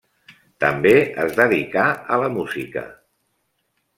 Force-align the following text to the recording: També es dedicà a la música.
També 0.63 0.93
es 1.25 1.35
dedicà 1.41 1.85
a 2.17 2.19
la 2.23 2.31
música. 2.39 2.87